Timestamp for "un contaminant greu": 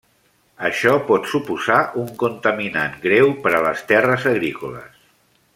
2.05-3.31